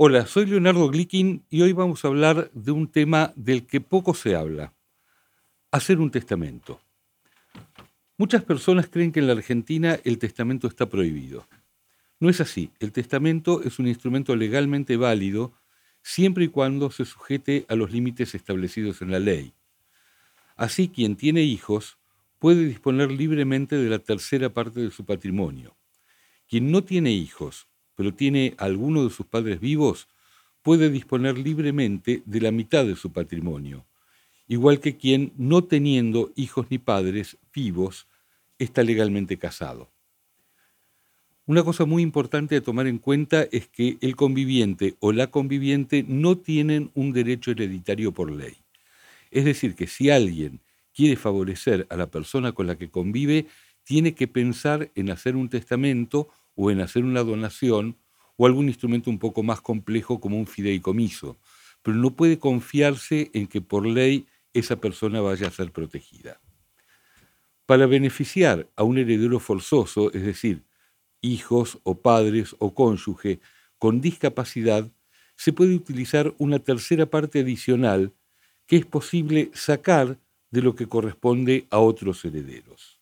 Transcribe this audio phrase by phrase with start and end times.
[0.00, 4.14] Hola, soy Leonardo Glickin y hoy vamos a hablar de un tema del que poco
[4.14, 4.72] se habla,
[5.72, 6.80] hacer un testamento.
[8.16, 11.48] Muchas personas creen que en la Argentina el testamento está prohibido.
[12.20, 15.52] No es así, el testamento es un instrumento legalmente válido
[16.00, 19.52] siempre y cuando se sujete a los límites establecidos en la ley.
[20.54, 21.98] Así, quien tiene hijos
[22.38, 25.76] puede disponer libremente de la tercera parte de su patrimonio.
[26.46, 27.66] Quien no tiene hijos,
[27.98, 30.06] pero tiene alguno de sus padres vivos,
[30.62, 33.86] puede disponer libremente de la mitad de su patrimonio,
[34.46, 38.06] igual que quien, no teniendo hijos ni padres vivos,
[38.56, 39.90] está legalmente casado.
[41.44, 46.04] Una cosa muy importante a tomar en cuenta es que el conviviente o la conviviente
[46.06, 48.58] no tienen un derecho hereditario por ley.
[49.32, 50.60] Es decir, que si alguien
[50.94, 53.48] quiere favorecer a la persona con la que convive,
[53.82, 57.96] tiene que pensar en hacer un testamento o en hacer una donación
[58.36, 61.38] o algún instrumento un poco más complejo como un fideicomiso,
[61.82, 66.40] pero no puede confiarse en que por ley esa persona vaya a ser protegida.
[67.64, 70.64] Para beneficiar a un heredero forzoso, es decir,
[71.20, 73.38] hijos o padres o cónyuge
[73.78, 74.90] con discapacidad,
[75.36, 78.12] se puede utilizar una tercera parte adicional
[78.66, 80.18] que es posible sacar
[80.50, 83.00] de lo que corresponde a otros herederos.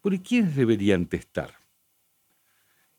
[0.00, 1.65] ¿Por quiénes deberían testar?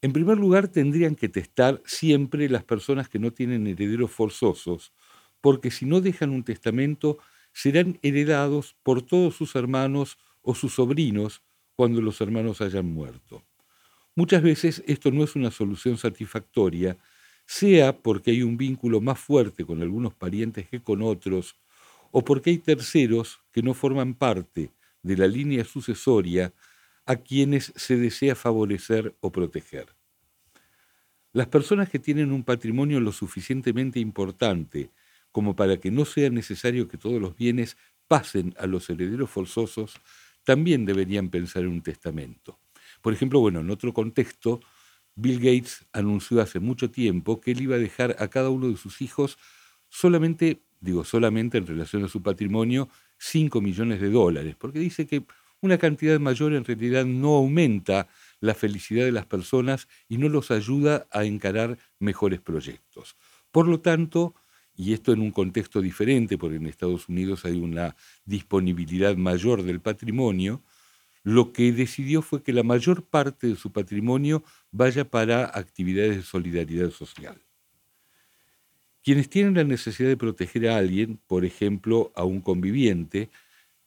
[0.01, 4.93] En primer lugar, tendrían que testar siempre las personas que no tienen herederos forzosos,
[5.41, 7.17] porque si no dejan un testamento,
[7.51, 11.41] serán heredados por todos sus hermanos o sus sobrinos
[11.75, 13.43] cuando los hermanos hayan muerto.
[14.15, 16.97] Muchas veces esto no es una solución satisfactoria,
[17.45, 21.55] sea porque hay un vínculo más fuerte con algunos parientes que con otros,
[22.11, 26.53] o porque hay terceros que no forman parte de la línea sucesoria
[27.07, 29.95] a quienes se desea favorecer o proteger.
[31.33, 34.91] Las personas que tienen un patrimonio lo suficientemente importante
[35.31, 37.77] como para que no sea necesario que todos los bienes
[38.07, 39.95] pasen a los herederos forzosos,
[40.43, 42.59] también deberían pensar en un testamento.
[43.01, 44.61] Por ejemplo, bueno, en otro contexto,
[45.15, 48.77] Bill Gates anunció hace mucho tiempo que él iba a dejar a cada uno de
[48.77, 49.37] sus hijos
[49.89, 55.23] solamente, digo solamente en relación a su patrimonio, 5 millones de dólares, porque dice que
[55.61, 58.07] una cantidad mayor en realidad no aumenta
[58.39, 63.15] la felicidad de las personas y no los ayuda a encarar mejores proyectos.
[63.51, 64.35] Por lo tanto,
[64.75, 67.95] y esto en un contexto diferente, porque en Estados Unidos hay una
[68.25, 70.61] disponibilidad mayor del patrimonio,
[71.23, 76.23] lo que decidió fue que la mayor parte de su patrimonio vaya para actividades de
[76.23, 77.41] solidaridad social.
[79.03, 83.29] Quienes tienen la necesidad de proteger a alguien, por ejemplo a un conviviente,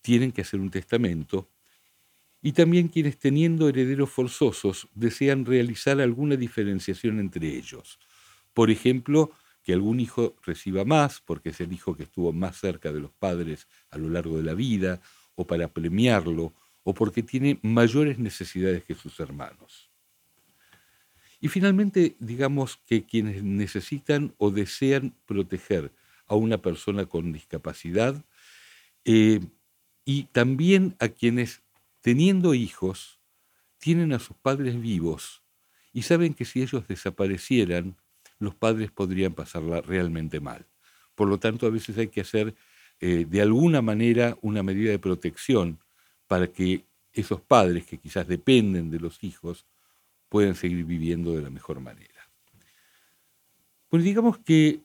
[0.03, 1.49] tienen que hacer un testamento,
[2.43, 7.99] y también quienes teniendo herederos forzosos desean realizar alguna diferenciación entre ellos.
[8.55, 12.93] Por ejemplo, que algún hijo reciba más porque es el hijo que estuvo más cerca
[12.93, 15.01] de los padres a lo largo de la vida,
[15.35, 16.53] o para premiarlo,
[16.83, 19.91] o porque tiene mayores necesidades que sus hermanos.
[21.41, 25.93] Y finalmente, digamos que quienes necesitan o desean proteger
[26.27, 28.23] a una persona con discapacidad
[29.05, 29.41] eh,
[30.05, 31.63] y también a quienes,
[32.01, 33.21] teniendo hijos,
[33.79, 35.43] tienen a sus padres vivos
[35.93, 37.97] y saben que si ellos desaparecieran,
[38.39, 40.67] los padres podrían pasarla realmente mal.
[41.15, 42.55] Por lo tanto, a veces hay que hacer
[43.01, 45.79] eh, de alguna manera una medida de protección
[46.27, 49.67] para que esos padres que quizás dependen de los hijos
[50.29, 52.31] puedan seguir viviendo de la mejor manera.
[53.89, 54.81] Pues digamos que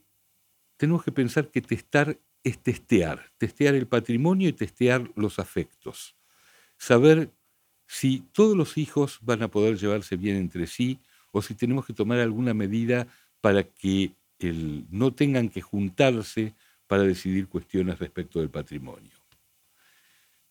[0.77, 6.15] tenemos que pensar que testar es testear, testear el patrimonio y testear los afectos.
[6.77, 7.31] Saber
[7.87, 10.99] si todos los hijos van a poder llevarse bien entre sí
[11.31, 13.07] o si tenemos que tomar alguna medida
[13.41, 14.11] para que
[14.89, 16.53] no tengan que juntarse
[16.87, 19.11] para decidir cuestiones respecto del patrimonio.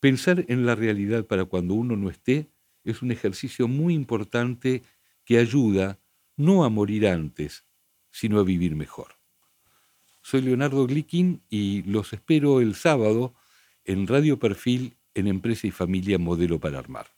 [0.01, 2.49] Pensar en la realidad para cuando uno no esté
[2.85, 4.83] es un ejercicio muy importante
[5.25, 5.99] que ayuda
[6.37, 7.65] no a morir antes,
[8.11, 9.17] sino a vivir mejor.
[10.21, 13.35] Soy Leonardo Glickin y los espero el sábado
[13.85, 17.14] en Radio Perfil en Empresa y Familia Modelo para Armar.